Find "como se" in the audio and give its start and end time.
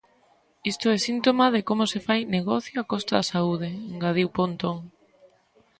1.69-1.99